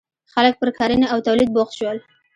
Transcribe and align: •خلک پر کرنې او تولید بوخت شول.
•خلک 0.33 0.53
پر 0.61 0.69
کرنې 0.77 1.05
او 1.13 1.17
تولید 1.27 1.49
بوخت 1.55 1.73
شول. 1.79 1.97